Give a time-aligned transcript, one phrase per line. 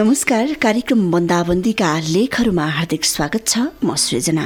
[0.00, 4.44] नमस्कार कार्यक्रम बन्दाबन्दीका लेखहरूमा हार्दिक स्वागत छ म सृजना।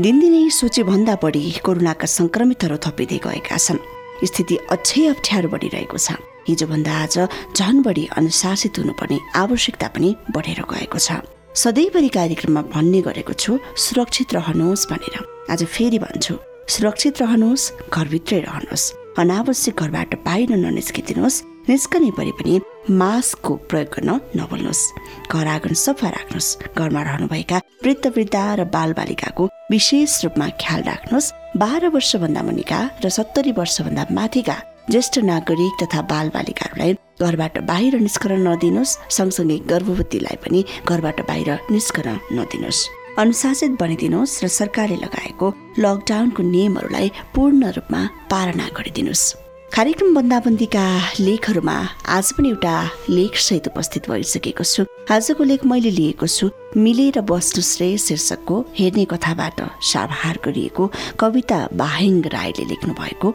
[0.00, 3.84] दिनदिनै सोचेभन्दा बढी कोरोनाका संक्रमितहरू थपिँदै गएका छन्।
[4.24, 6.16] स्थिति अझै अप्ठ्यारो बढिरहेको छ।
[6.48, 7.16] हिजोभन्दा आज
[7.52, 11.20] झन बढी अनुशासित हुनुपर्ने आवश्यकता पनि बढेर गएको छ।
[11.54, 15.18] सधैँभरि कार्यक्रममा भन्ने गरेको छु सुरक्षित रहनुहोस् भनेर।
[15.52, 16.34] आज फेरि भन्छु
[16.66, 18.84] सुरक्षित रहनुहोस् घरभित्रै रहनुहोस्।
[19.22, 22.60] अनावश्यक घरबाट बाहिर ननिस्किदिनुहोस् निस्कने परे पनि
[22.90, 24.82] मास्कको प्रयोग गर्न नभुल्नुहोस्।
[25.30, 31.88] घर आँगन सफा राख्नुहोस्। घरमा रहनुभएका वृद्ध वृद्ध र बालबालिकाको विशेष रूपमा ख्याल राख्नुहोस्। बाह्र
[31.94, 34.56] वर्षभन्दा मुनिका र सत्तरी वर्षभन्दा माथिका
[34.90, 42.88] ज्येष्ठ नागरिक तथा बालबालिकाहरूलाई घरबाट बाहिर निस्कन नदिनुहोस्। सँगसँगै गर्भवतीलाई पनि घरबाट बाहिर निस्कन नदिनुहोस्।
[43.18, 45.46] अनुशासित बनिदिनुहोस् र सरकारले लगाएको
[45.78, 49.24] लकडाउनको नियमहरूलाई पूर्ण रूपमा पालना गरिदिनुहोस्।
[49.72, 50.84] कार्यक्रम बन्दाबन्दीका
[51.18, 51.76] लेखहरूमा
[52.06, 52.74] आज पनि एउटा
[53.10, 59.58] लेखसहित उपस्थित भइसकेको छु। आजको लेख मैले लिएको छु मिलेर बस्नु श्रेय शीर्षकको हेर्ने कथाबाट
[59.82, 60.84] साभार गरिएको
[61.18, 63.28] कविता बाहेङ राईले लेख्नु भएको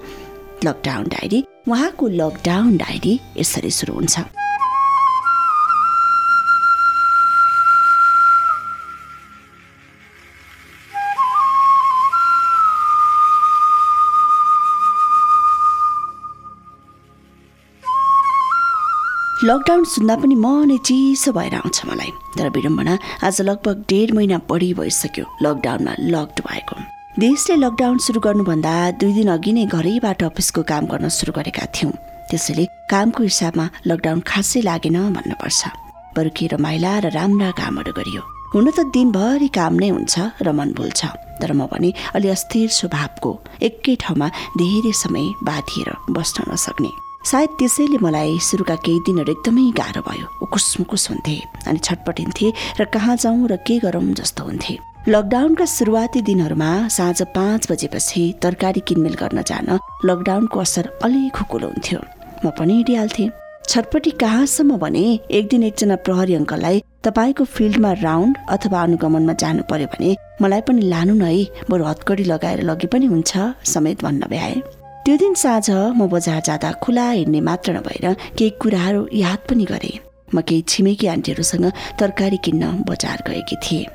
[0.66, 4.20] लकडाउन डायरी उहाँको लकडाउन डायरी यसरी सुरु हुन्छ।
[19.44, 24.74] लकडाउन सुन्दा पनि मनै चिसो भएर आउँछ मलाई। तर विडम्बना आज लगभग डेढ महिना बढी
[24.74, 30.86] भइसक्यो लकडाउनमा लक्ड भएको। देशले लकडाउन सुरु गर्नुभन्दा दुई दिन अघि नै घरैबाट अफिसको काम
[30.88, 31.92] गर्न सुरु गरेका थियौँ।
[32.30, 35.62] त्यसैले कामको हिसाबमा लकडाउन खासै लागेन भन्नुपर्छ।
[36.16, 38.22] बरु के रमाइला र राम्रा कामहरू गरियो।
[38.56, 40.16] हुन त दिनभरि काम नै हुन्छ
[40.46, 41.02] र मन भुल्छ
[41.44, 43.32] तर म भने अलि अस्थिर स्वभावको
[43.68, 46.92] एकै ठाउँमा धेरै समय बाँधिएर बस्न नसक्ने।
[47.28, 51.36] सायद त्यसैले मलाई सुरुका केही दिनहरू एकदमै गाह्रो भयो। उकुस मुकुस हुन्थे
[51.68, 52.48] अनि छटपटिन्थे
[52.80, 54.76] र कहाँ जाउँ र के गरौँ जस्तो हुन्थे।
[55.08, 59.68] लकडाउनका सुरुवाती दिनहरूमा साँझ पाँच बजेपछि तरकारी किनमेल गर्न जान
[60.06, 62.00] लकडाउनको असर अलि खुकुलो हुन्थ्यो।
[62.44, 63.30] म पनि हिँडिहाल्थेँ
[63.70, 69.88] छटपटी कहाँसम्म भने एक दिन एकजना प्रहरी अङ्कललाई तपाईँको फिल्डमा राउन्ड अथवा अनुगमनमा जानु पर्यो
[69.94, 73.32] भने मलाई पनि लानु न है बरु हतकडी लगाएर लगे पनि हुन्छ
[73.74, 74.56] समेत भन्न भ्याए।
[75.06, 78.06] त्यो दिन साँझ म बजार जाँदा खुला हिँड्ने मात्र नभएर
[78.36, 79.94] केही कुराहरू याद पनि गरे।
[80.36, 83.88] म केही छिमेकी आन्टीहरूसँग तरकारी किन्न बजार गएकी थिएँ।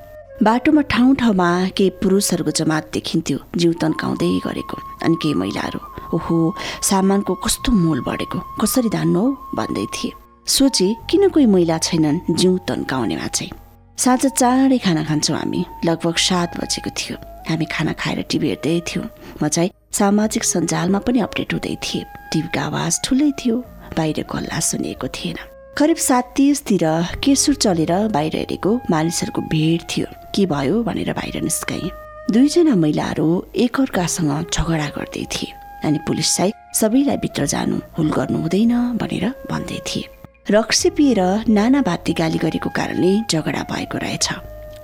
[0.44, 5.78] बाटोमा ठाउँ ठाउँमा केही पुरुषहरूको जमात देखिन्थ्यो जिउ तन्काउँदै गरेको। अनि केही महिलाहरू
[6.16, 6.36] ओहो
[6.84, 9.32] सामानको कस्तो मोल बढेको कसरी धान्नु हौ?
[9.56, 10.12] भन्दै थिए।
[10.46, 13.52] सोचे किन कोही महिला छैनन् जिउ तन्काउनेमा चाहिँ?
[13.96, 17.16] साँझ चाँडै खाना खान्छौँ हामी। लगभग सात बजेको थियो।
[17.48, 19.06] हामी खाना खाएर टिभी हेर्दै थियौँ।
[19.40, 23.56] म चाहिँ सामाजिक सञ्जालमा पनि अपडेट हुँदै थिए। टिभीको आवाज ठुलै थियो।
[23.96, 26.82] बाहिरको हल्ला सुनिएको थिएन। करिब सात तिसतिर
[27.24, 31.88] केसुर चलेर बाहिर हेरेको मानिसहरूको भिड थियो। के भयो भनेर बाहिर निस्काए
[32.30, 33.26] दुईजना महिलाहरू
[33.64, 35.50] एकअर्कासँग झगडा गर्दै थिए
[35.82, 40.08] अनि पुलिस चाहिँ सबैलाई भित्र जानु हुल गर्नु हुँदैन भनेर भन्दै थिए।
[40.50, 41.20] रक्सी पिएर
[41.50, 44.28] नाना भाती गाली गरेको कारणले झगडा भएको रहेछ।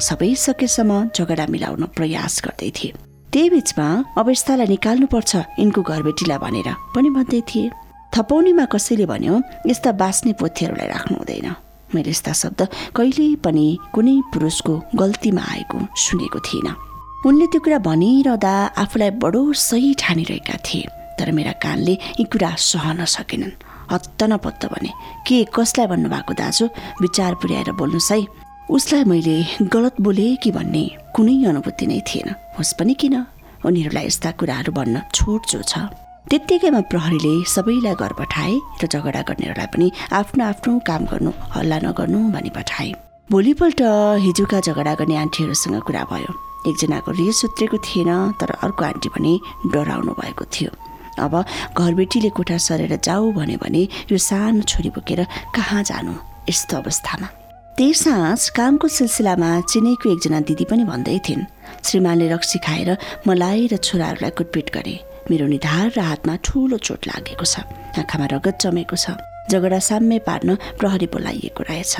[0.02, 2.90] सबै सकेसम्म झगडा मिलाउन प्रयास गर्दै थिए।
[3.30, 3.86] त्यही बिचमा
[4.18, 7.70] अवस्थालाई निकाल्नुपर्छ यिनको घरबेटीलाई भनेर पनि भन्दै थिए।
[8.14, 9.34] थपौनीमा कसैले भन्यो
[9.66, 11.48] यस्ता बाँच्ने पोथीहरूलाई राख्नु हुँदैन
[11.94, 12.60] मैले यस्ता शब्द
[12.96, 16.74] कहिल्यै पनि कुनै पुरुषको गल्तीमा आएको सुनेको थिइनँ।
[17.26, 18.52] उनले त्यो कुरा भनिरहँदा
[18.82, 23.58] आफूलाई बडो सही ठानिरहेका थिए तर मेरा कानले यी कुरा सहन सकेनन्।
[23.92, 24.90] हत्त नपत्त भने
[25.26, 26.66] के कसलाई भन्नुभएको दाजु?
[27.02, 28.18] विचार पुर्याएर बोल्नुहोस् है।
[28.70, 29.36] उसलाई मैले
[29.66, 30.84] गलत बोले कि भन्ने
[31.14, 32.28] कुनै अनुभूति नै थिएन।
[32.58, 33.16] होस् पनि किन?
[33.66, 35.90] उनीहरूलाई यस्ता कुराहरू भन्न छुट जो छ।
[36.30, 42.18] त्यत्तिकैमा प्रहरीले सबैलाई घर पठाए र झगडा गर्नेहरूलाई पनि आफ्नो आफ्नो काम गर्नु हल्ला नगर्नु
[42.34, 42.90] भनी पठाए।
[43.34, 43.80] भोलिपल्ट
[44.24, 46.30] हिजोका झगडा गर्ने आन्टीहरूसँग कुरा भयो।
[46.70, 49.32] एकजनाको रिस उत्रेको थिएन तर अर्को आन्टी पनि
[49.74, 50.70] डराउनु भएको थियो।
[51.18, 51.34] अब
[51.74, 53.82] घरबेटीले कोठा सरेर जाऊ भन्यो भने
[54.14, 56.14] यो सानो छोरी बोकेर कहाँ जानु
[56.46, 57.26] यस्तो अवस्थामा?
[57.74, 61.48] त्यही साँझ कामको सिलसिलामा चिनैको एकजना दिदी पनि भन्दै थिइन्
[61.82, 62.90] श्रीमानले रक्सी खाएर
[63.26, 67.62] मलाई र छोराहरूलाई कुटपिट गरे। मेरो निधार र हातमा ठुलो चोट लागेको छ।
[68.02, 69.14] आँखामा रगत जमेको छ।
[69.46, 71.94] झगडा साम्य पार्न प्रहरी बोलाइएको रहेछ।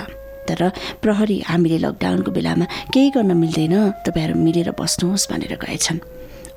[0.50, 0.60] तर
[1.02, 5.98] प्रहरी हामीले लकडाउनको बेलामा केही गर्न मिल्दैन। तपाईँहरू मिलेर बस्नुहोस् भनेर गएछन्।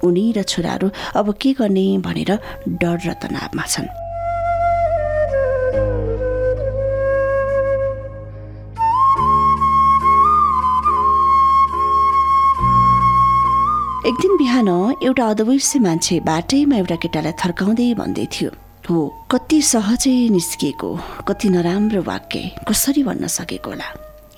[0.01, 2.31] उनी र छोराहरू अब के गर्ने भनेर
[2.81, 4.02] डर र तनावमा छन्।
[14.07, 14.67] एक दिन बिहान
[15.03, 18.49] एउटा अदवैश्य मान्छे बाटैमा एउटा केटालाई थर्काउँदै भन्दै थियो
[18.89, 18.97] हो
[19.31, 20.89] कति सहजै निस्किएको
[21.27, 23.87] कति नराम्रो वाक्य कसरी भन्न सकेको होला?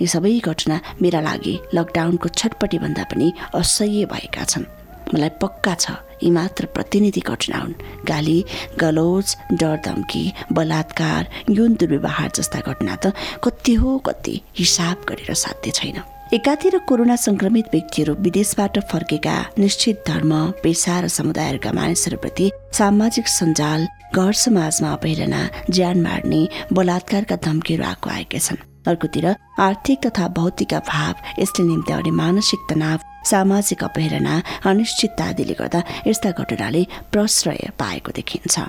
[0.02, 4.70] यी सबै घटना मेरा लागि लकडाउनको छटपट्टि भन्दा पनि असह्य भएका छन्।
[5.14, 8.40] मलाई पक्का छ यी मात्र प्रतिनिधि घटना हुन्। गाली
[8.78, 11.22] गलोज डर धम्की बलात्कार
[11.58, 15.98] यौन दुर्व्यवहार जस्ता घटना त कति हो कति हिसाब गरेर साध्य छैन।
[16.34, 20.32] एकातिर कोरोना संक्रमित व्यक्तिहरू विदेशबाट फर्केका निश्चित धर्म
[20.64, 23.86] पेसा र समुदायहरूका मानिसहरूप्रति सामाजिक सञ्जाल
[24.16, 26.42] घर समाजमा अपहेलना ज्यान मार्ने
[26.74, 28.58] बलात्कारका धम्कीहरू आएको आएका छन्।
[28.90, 29.28] अर्कोतिर
[29.60, 33.00] आर्थिक तथा भौतिक अभाव यसले निम्ति आउने मानसिक तनाव
[33.30, 38.60] सामाजिक अपहेलना अनिश्चितता आदिले गर्दा यस्ता घटनाले प्रश्रय पाएको देखिन्छ।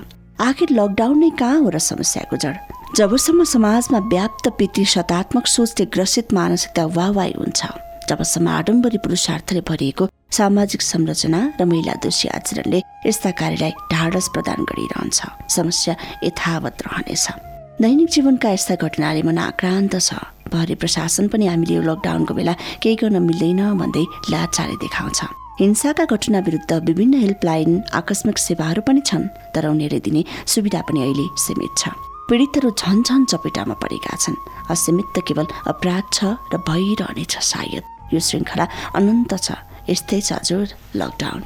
[0.45, 2.57] आखिर लकडाउन नै कहाँ हो र समस्याको जड?
[2.95, 7.67] जबसम्म समाजमा व्याप्त पितृ शतात्मक सोचले ग्रसित मानसिकता वाहवाई हुन्छ
[8.09, 15.19] जबसम्म आडम्बरी पुरुषार्थले भरिएको सामाजिक संरचना र महिला दोषी आचरणले यस्ता कार्यलाई ढाडस प्रदान गरिरहन्छ।
[15.51, 17.27] समस्या यथावत रहनेछ।
[17.83, 20.15] दैनिक जीवनका यस्ता घटनाले मन आक्रान्त छ।
[20.55, 25.21] भरे प्रशासन पनि हामीले यो लकडाउनको बेला केही गर्न मिल्दैन भन्दै लाचारे देखाउँछ।
[25.61, 31.27] हिंसाका घटना विरुद्ध विभिन्न हेल्पलाइन आकस्मिक सेवाहरू पनि छन् तर उनीहरूले दिने सुविधा पनि अहिले
[31.45, 31.91] सीमित छ।
[32.29, 34.35] पीडितहरू झन झन चपेटामा परेका छन्।
[34.71, 38.65] असीमित केवल अपराध छ र भइरहनेछ सायद। यो श्रृङ्खला
[38.99, 39.53] अनन्त छ।
[39.89, 40.67] यस्तै छ हजुर
[41.01, 41.43] लकडाउन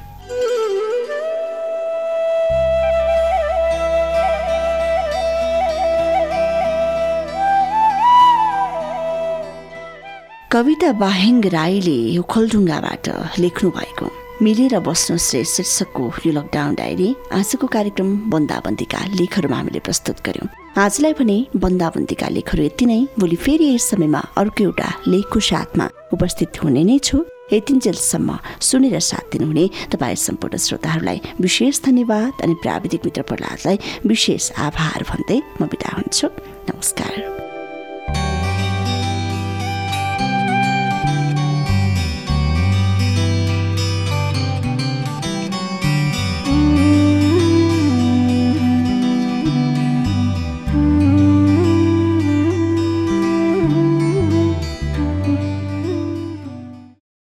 [10.51, 13.07] कविता बाहेङ राईले यो खोलढुङ्गाबाट
[13.45, 14.07] लेख्नु भएको
[14.43, 21.13] मिलेर बस्नु श्रेष्ठ शीर्षकको यो लकडाउन डायरी आजको कार्यक्रम बन्दाबन्दीका लेखहरूमा हामीले प्रस्तुत गर्यौँ। आजलाई
[21.13, 26.85] भने बन्दाबन्दीका लेखहरू यति नै। भोलि फेरि यस समयमा अर्को एउटा लेखको साथमा उपस्थित हुने
[26.87, 33.79] नै छु। यतिन्जेलसम्म सुनेर साथ दिनुहुने तपाईँ सम्पूर्ण श्रोताहरूलाई विशेष धन्यवाद अनि प्राविधिक मित्र प्रहलादलाई
[34.07, 36.27] विशेष आभार भन्दै म बिदा हुन्छु।
[36.71, 37.50] नमस्कार।